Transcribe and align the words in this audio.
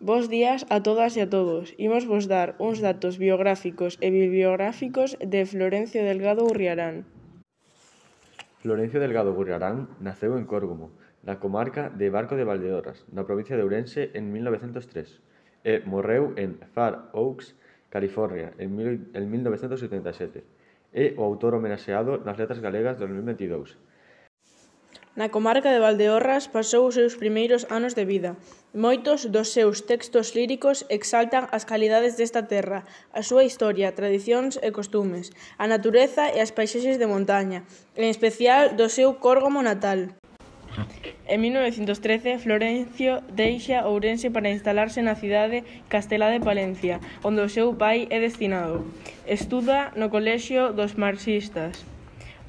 Bos 0.00 0.28
días 0.28 0.64
a 0.70 0.78
todas 0.78 1.18
e 1.18 1.20
a 1.26 1.28
todos. 1.28 1.74
Imos 1.74 2.06
vos 2.06 2.30
dar 2.30 2.54
uns 2.62 2.78
datos 2.78 3.18
biográficos 3.18 3.98
e 3.98 4.14
bibliográficos 4.14 5.18
de 5.18 5.42
Florencio 5.42 6.06
Delgado 6.06 6.46
Gurriarán. 6.46 7.02
Florencio 8.62 9.02
Delgado 9.02 9.34
Gurriarán 9.34 9.90
naceu 9.98 10.38
en 10.38 10.46
Córgomo, 10.46 10.94
na 11.26 11.42
comarca 11.42 11.90
de 11.90 12.14
Barco 12.14 12.38
de 12.38 12.46
Valdeorras, 12.46 13.02
na 13.10 13.26
provincia 13.26 13.58
de 13.58 13.66
Ourense 13.66 14.14
en 14.14 14.30
1903 14.30 15.18
e 15.66 15.82
morreu 15.82 16.30
en 16.38 16.62
Far 16.78 17.10
Oaks, 17.10 17.58
California, 17.90 18.54
en, 18.62 18.78
mil, 18.78 19.10
en 19.18 19.24
1977. 19.26 20.46
É 20.94 21.18
o 21.18 21.26
autor 21.26 21.58
homenaxeado 21.58 22.22
nas 22.22 22.38
letras 22.38 22.62
galegas 22.62 23.02
de 23.02 23.10
2022 23.10 23.74
Na 25.16 25.28
comarca 25.28 25.72
de 25.72 25.80
Valdeorras 25.80 26.50
pasou 26.50 26.88
os 26.88 26.94
seus 26.98 27.16
primeiros 27.16 27.64
anos 27.70 27.94
de 27.94 28.04
vida. 28.04 28.36
Moitos 28.74 29.24
dos 29.32 29.54
seus 29.56 29.80
textos 29.86 30.36
líricos 30.36 30.84
exaltan 30.92 31.48
as 31.54 31.64
calidades 31.64 32.20
desta 32.20 32.44
terra, 32.44 32.84
a 33.16 33.24
súa 33.24 33.46
historia, 33.48 33.96
tradicións 33.96 34.60
e 34.60 34.68
costumes, 34.74 35.32
a 35.56 35.64
natureza 35.64 36.28
e 36.34 36.44
as 36.44 36.52
paisaxes 36.52 37.00
de 37.00 37.08
montaña, 37.08 37.64
en 37.96 38.04
especial 38.12 38.76
do 38.76 38.92
seu 38.92 39.16
córgomo 39.16 39.64
natal. 39.64 40.12
En 41.28 41.40
1913, 41.40 42.38
Florencio 42.38 43.20
deixa 43.28 43.84
Ourense 43.84 44.32
para 44.32 44.48
instalarse 44.48 45.04
na 45.04 45.12
cidade 45.12 45.64
Castelá 45.92 46.32
de 46.32 46.40
Palencia, 46.40 47.00
onde 47.20 47.44
o 47.44 47.52
seu 47.52 47.76
pai 47.76 48.08
é 48.08 48.20
destinado. 48.20 48.84
Estuda 49.28 49.92
no 49.92 50.08
Colexio 50.08 50.72
dos 50.72 50.96
Marxistas 50.96 51.84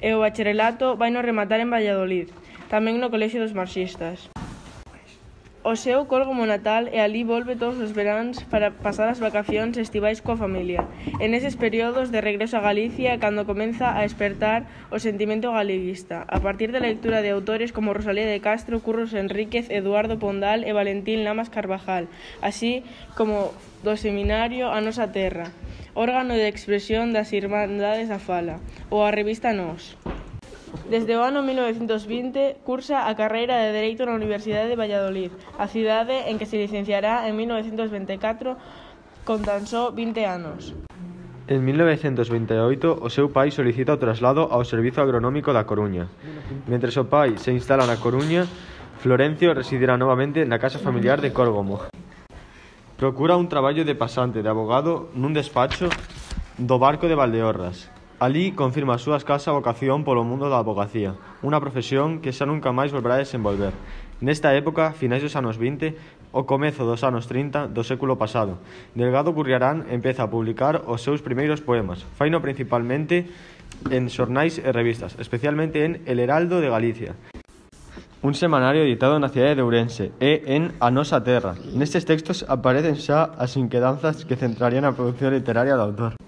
e 0.00 0.16
o 0.16 0.24
bacharelato 0.24 0.96
vai 0.96 1.12
no 1.12 1.20
rematar 1.20 1.60
en 1.60 1.68
Valladolid 1.68 2.32
tamén 2.70 3.02
no 3.02 3.10
Colexio 3.10 3.42
dos 3.42 3.52
Marxistas. 3.52 4.30
O 5.60 5.76
seu 5.76 6.08
colgo 6.08 6.32
natal 6.32 6.88
e 6.88 7.04
alí 7.04 7.20
volve 7.20 7.52
todos 7.52 7.76
os 7.84 7.92
veráns 7.92 8.40
para 8.48 8.72
pasar 8.72 9.12
as 9.12 9.20
vacacións 9.20 9.76
estivais 9.76 10.24
coa 10.24 10.40
familia. 10.40 10.88
En 11.20 11.36
eses 11.36 11.52
períodos 11.52 12.08
de 12.08 12.24
regreso 12.24 12.56
a 12.56 12.64
Galicia 12.64 13.12
é 13.12 13.20
cando 13.20 13.44
comeza 13.44 13.92
a 13.92 14.00
despertar 14.00 14.64
o 14.88 14.96
sentimento 14.96 15.52
galeguista, 15.52 16.24
a 16.24 16.40
partir 16.40 16.72
da 16.72 16.80
lectura 16.80 17.20
de 17.20 17.28
autores 17.36 17.76
como 17.76 17.92
Rosalía 17.92 18.24
de 18.24 18.40
Castro, 18.40 18.80
Curros 18.80 19.12
Enríquez, 19.12 19.68
Eduardo 19.68 20.16
Pondal 20.16 20.64
e 20.64 20.72
Valentín 20.72 21.28
Lamas 21.28 21.52
Carvajal, 21.52 22.08
así 22.40 22.80
como 23.12 23.52
do 23.84 24.00
seminario 24.00 24.72
A 24.72 24.80
Nosa 24.80 25.12
Terra, 25.12 25.52
órgano 25.92 26.32
de 26.40 26.48
expresión 26.48 27.12
das 27.12 27.36
Irmandades 27.36 28.08
da 28.08 28.16
Fala, 28.16 28.64
ou 28.88 29.04
a 29.04 29.12
revista 29.12 29.52
Nós. 29.52 29.99
Desde 30.90 31.14
o 31.14 31.22
ano 31.22 31.42
1920 31.42 32.66
cursa 32.66 33.06
a 33.06 33.14
carreira 33.14 33.58
de 33.62 33.70
Dereito 33.70 34.02
na 34.06 34.18
Universidade 34.18 34.66
de 34.66 34.78
Valladolid, 34.78 35.30
a 35.58 35.70
cidade 35.70 36.30
en 36.30 36.38
que 36.38 36.50
se 36.50 36.58
licenciará 36.58 37.26
en 37.30 37.38
1924 37.38 38.58
con 39.22 39.42
tan 39.46 39.66
só 39.66 39.94
20 39.94 40.26
anos. 40.26 40.74
En 41.50 41.66
1928, 41.66 43.02
o 43.02 43.10
seu 43.10 43.30
pai 43.34 43.50
solicita 43.50 43.94
o 43.94 44.02
traslado 44.02 44.46
ao 44.50 44.62
Servizo 44.62 45.02
Agronómico 45.02 45.50
da 45.50 45.66
Coruña. 45.66 46.06
Mentre 46.70 46.94
o 46.94 47.10
pai 47.10 47.34
se 47.38 47.50
instala 47.50 47.86
na 47.90 47.98
Coruña, 47.98 48.46
Florencio 49.02 49.50
residirá 49.54 49.98
novamente 49.98 50.46
na 50.46 50.62
casa 50.62 50.78
familiar 50.78 51.18
de 51.18 51.34
Córgomo. 51.34 51.90
Procura 53.00 53.34
un 53.34 53.48
traballo 53.48 53.82
de 53.82 53.98
pasante 53.98 54.44
de 54.44 54.50
abogado 54.50 55.10
nun 55.16 55.34
despacho 55.34 55.90
do 56.60 56.76
barco 56.78 57.08
de 57.08 57.16
Valdeorras, 57.16 57.88
Alí 58.20 58.52
confirma 58.52 59.00
a 59.00 59.00
súa 59.00 59.16
escasa 59.16 59.48
vocación 59.48 60.04
polo 60.04 60.28
mundo 60.28 60.52
da 60.52 60.60
avogacía, 60.60 61.16
unha 61.40 61.56
profesión 61.56 62.20
que 62.20 62.36
xa 62.36 62.44
nunca 62.44 62.68
máis 62.68 62.92
volverá 62.92 63.16
a 63.16 63.24
desenvolver. 63.24 63.72
Nesta 64.20 64.52
época, 64.52 64.92
finais 64.92 65.24
dos 65.24 65.40
anos 65.40 65.56
20, 65.56 65.96
o 66.36 66.44
comezo 66.44 66.84
dos 66.84 67.00
anos 67.00 67.24
30 67.24 67.72
do 67.72 67.80
século 67.80 68.20
pasado, 68.20 68.60
Delgado 68.92 69.32
Curriarán 69.32 69.88
empeza 69.88 70.28
a 70.28 70.28
publicar 70.28 70.84
os 70.84 71.00
seus 71.00 71.24
primeiros 71.24 71.64
poemas. 71.64 72.04
Faino 72.20 72.44
principalmente 72.44 73.24
en 73.88 74.12
xornais 74.12 74.60
e 74.60 74.68
revistas, 74.68 75.16
especialmente 75.16 75.88
en 75.88 76.04
El 76.04 76.20
Heraldo 76.20 76.60
de 76.60 76.68
Galicia, 76.68 77.16
un 78.20 78.36
semanario 78.36 78.84
editado 78.84 79.16
na 79.16 79.32
cidade 79.32 79.56
de 79.56 79.64
Ourense 79.64 80.12
e 80.20 80.44
en 80.44 80.76
A 80.76 80.92
Nosa 80.92 81.24
Terra. 81.24 81.56
Nestes 81.72 82.04
textos 82.04 82.44
aparecen 82.44 83.00
xa 83.00 83.32
as 83.40 83.56
inquedanzas 83.56 84.28
que 84.28 84.36
centrarían 84.36 84.84
a 84.84 84.92
produción 84.92 85.32
literaria 85.32 85.72
do 85.72 85.88
autor. 85.88 86.19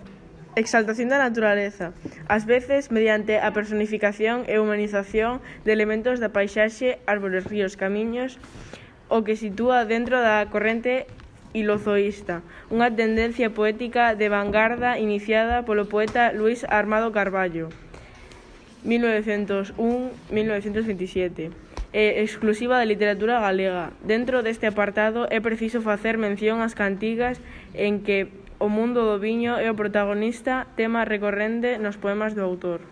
Exaltación 0.54 1.08
da 1.08 1.16
natureza, 1.16 1.96
ás 2.28 2.44
veces 2.44 2.92
mediante 2.92 3.40
a 3.40 3.56
personificación 3.56 4.44
e 4.44 4.60
humanización 4.60 5.40
de 5.64 5.72
elementos 5.72 6.20
da 6.20 6.28
paisaxe, 6.28 7.00
árbores, 7.08 7.48
ríos, 7.48 7.80
camiños, 7.80 8.36
o 9.08 9.24
que 9.24 9.40
sitúa 9.40 9.88
dentro 9.88 10.20
da 10.20 10.44
corrente 10.52 11.08
ilozoísta, 11.56 12.44
unha 12.68 12.92
tendencia 12.92 13.48
poética 13.48 14.12
de 14.12 14.28
vanguarda 14.28 15.00
iniciada 15.00 15.64
polo 15.64 15.88
poeta 15.88 16.36
Luis 16.36 16.68
Armado 16.68 17.16
Carballo, 17.16 17.72
1901-1927, 18.84 21.48
e 21.96 22.04
exclusiva 22.24 22.76
da 22.76 22.84
literatura 22.84 23.40
galega. 23.40 23.96
Dentro 24.04 24.44
deste 24.44 24.68
apartado 24.68 25.24
é 25.32 25.40
preciso 25.40 25.80
facer 25.80 26.20
mención 26.20 26.60
ás 26.60 26.76
cantigas 26.76 27.40
en 27.72 28.04
que 28.04 28.41
O 28.62 28.68
mundo 28.68 29.02
do 29.10 29.18
viño 29.18 29.58
é 29.58 29.66
o 29.66 29.74
protagonista 29.74 30.70
tema 30.78 31.02
recorrente 31.02 31.82
nos 31.82 31.98
poemas 31.98 32.38
do 32.38 32.46
autor. 32.46 32.86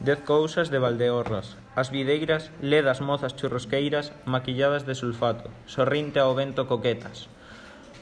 Dez 0.00 0.24
cousas 0.24 0.72
de 0.72 0.80
Valdeorras. 0.80 1.60
As 1.76 1.92
videiras 1.92 2.48
ledas 2.64 3.04
mozas 3.04 3.36
churrosqueiras 3.36 4.16
maquilladas 4.24 4.88
de 4.88 4.96
sulfato, 4.96 5.52
sorrinte 5.68 6.16
ao 6.16 6.32
vento 6.32 6.64
coquetas. 6.64 7.28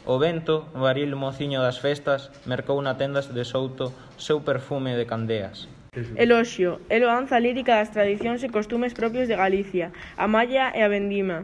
O 0.07 0.23
vento, 0.23 0.71
varil 0.79 1.19
mociño 1.19 1.59
das 1.59 1.83
festas, 1.83 2.31
mercou 2.47 2.79
na 2.79 2.95
tendas 2.95 3.35
de 3.35 3.43
souto 3.43 3.91
seu 4.15 4.47
perfume 4.47 4.95
de 4.95 5.11
candeas. 5.11 5.67
Eloxio, 6.15 6.79
é 6.87 7.03
loanza 7.03 7.43
lírica 7.43 7.83
das 7.83 7.91
tradicións 7.91 8.47
e 8.47 8.53
costumes 8.53 8.95
propios 8.95 9.27
de 9.27 9.35
Galicia, 9.35 9.91
a 10.15 10.31
malla 10.31 10.71
e 10.71 10.87
a 10.87 10.93
vendima. 10.93 11.43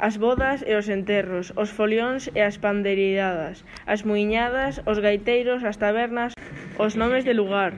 As 0.00 0.16
bodas 0.16 0.64
e 0.64 0.72
os 0.80 0.88
enterros, 0.88 1.52
os 1.60 1.68
folións 1.68 2.32
e 2.32 2.40
as 2.40 2.56
pandeiridadas, 2.56 3.68
as 3.84 4.00
muiñadas, 4.00 4.80
os 4.88 4.96
gaiteiros, 4.96 5.60
as 5.60 5.76
tabernas, 5.76 6.32
os 6.80 6.96
nomes 6.96 7.28
de 7.28 7.36
lugar. 7.36 7.76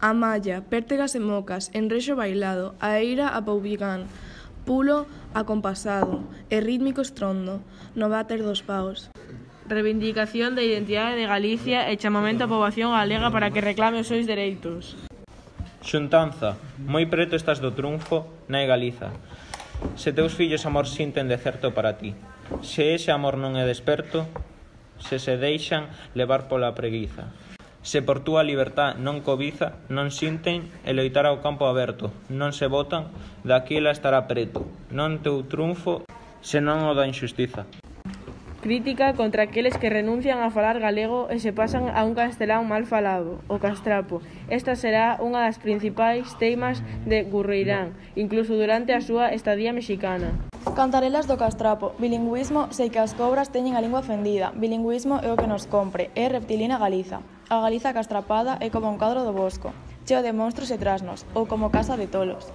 A 0.00 0.16
Malla, 0.16 0.64
Pértegas 0.64 1.12
e 1.12 1.20
Mocas, 1.20 1.68
Enrexo 1.76 2.16
Bailado, 2.16 2.72
A 2.80 3.04
Eira 3.04 3.36
a 3.36 3.44
Poubigán, 3.44 4.08
Pulo 4.64 5.04
acompasado 5.36 6.24
e 6.48 6.56
rítmico 6.56 7.04
estrondo, 7.04 7.60
no 7.92 8.08
váter 8.08 8.40
dos 8.40 8.64
paus. 8.64 9.12
Reivindicación 9.68 10.56
da 10.56 10.64
identidade 10.64 11.20
de 11.20 11.28
Galicia 11.28 11.92
e 11.92 12.00
chamamento 12.00 12.44
á 12.44 12.48
poboación 12.48 12.96
galega 12.96 13.28
para 13.28 13.52
que 13.52 13.60
reclame 13.60 14.00
os 14.00 14.08
seus 14.08 14.24
dereitos. 14.24 14.96
Xuntanza, 15.84 16.56
moi 16.80 17.04
preto 17.12 17.36
estás 17.36 17.60
do 17.60 17.76
trunfo 17.76 18.24
na 18.48 18.64
Galiza. 18.64 19.12
Se 19.96 20.12
teus 20.12 20.34
fillos 20.34 20.64
amor 20.64 20.88
sinten 20.88 21.28
de 21.28 21.38
certo 21.38 21.76
para 21.76 21.98
ti, 21.98 22.14
se 22.62 22.94
ese 22.94 23.12
amor 23.12 23.36
non 23.36 23.58
é 23.60 23.64
desperto, 23.68 24.26
se 25.02 25.18
se 25.18 25.36
deixan 25.36 25.90
levar 26.14 26.46
pola 26.46 26.74
preguiza. 26.74 27.34
Se 27.82 27.98
por 27.98 28.22
túa 28.22 28.46
libertad 28.46 28.94
non 29.02 29.26
cobiza, 29.26 29.74
non 29.90 30.14
sinten 30.14 30.70
e 30.86 30.94
loitar 30.94 31.26
ao 31.26 31.42
campo 31.42 31.66
aberto, 31.66 32.14
non 32.30 32.54
se 32.54 32.70
botan, 32.70 33.10
daquela 33.42 33.90
estará 33.90 34.30
preto, 34.30 34.70
non 34.94 35.18
teu 35.18 35.42
triunfo, 35.42 36.06
senón 36.46 36.86
o 36.86 36.94
da 36.94 37.10
injustiza. 37.10 37.66
Crítica 38.62 39.14
contra 39.14 39.42
aqueles 39.42 39.76
que 39.76 39.90
renuncian 39.90 40.38
a 40.38 40.54
falar 40.54 40.78
galego 40.78 41.26
e 41.34 41.42
se 41.42 41.50
pasan 41.50 41.90
a 41.90 42.06
un 42.06 42.14
castelán 42.14 42.70
mal 42.70 42.86
falado, 42.86 43.42
o 43.50 43.58
castrapo. 43.58 44.22
Esta 44.46 44.78
será 44.78 45.18
unha 45.18 45.42
das 45.42 45.58
principais 45.58 46.30
temas 46.38 46.78
de 47.02 47.26
Gurreirán, 47.26 47.98
incluso 48.14 48.54
durante 48.54 48.94
a 48.94 49.02
súa 49.02 49.34
estadía 49.34 49.74
mexicana. 49.74 50.38
Cantarelas 50.78 51.26
do 51.26 51.34
castrapo. 51.34 51.98
Bilingüismo 51.98 52.70
sei 52.70 52.86
que 52.86 53.02
as 53.02 53.18
cobras 53.18 53.50
teñen 53.50 53.74
a 53.74 53.82
lingua 53.82 54.06
fendida. 54.06 54.54
Bilingüismo 54.54 55.18
é 55.26 55.34
o 55.34 55.38
que 55.40 55.50
nos 55.50 55.66
compre. 55.66 56.14
É 56.14 56.30
reptilina 56.30 56.78
Galiza. 56.78 57.18
A 57.50 57.58
Galiza 57.66 57.90
castrapada 57.90 58.62
é 58.62 58.70
como 58.70 58.86
un 58.86 58.94
cadro 58.94 59.26
do 59.26 59.34
bosco, 59.34 59.74
cheo 60.06 60.22
de 60.22 60.30
monstruos 60.30 60.70
e 60.70 60.78
trasnos, 60.78 61.26
ou 61.34 61.50
como 61.50 61.74
casa 61.74 61.98
de 61.98 62.06
tolos. 62.06 62.46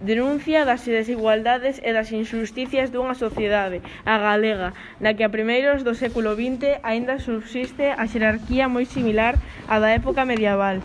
Denuncia 0.00 0.64
das 0.64 0.88
desigualdades 0.88 1.76
e 1.84 1.92
das 1.92 2.08
injusticias 2.08 2.88
dunha 2.88 3.12
sociedade, 3.12 3.84
a 4.08 4.16
galega, 4.16 4.72
na 4.96 5.12
que 5.12 5.20
a 5.20 5.28
primeiros 5.28 5.84
do 5.84 5.92
século 5.92 6.32
vinte 6.32 6.80
aínda 6.80 7.20
subsiste 7.20 7.92
a 7.92 8.08
xerarquía 8.08 8.64
moi 8.64 8.88
similar 8.88 9.36
á 9.68 9.76
da 9.76 9.92
época 9.92 10.24
medieval. 10.24 10.80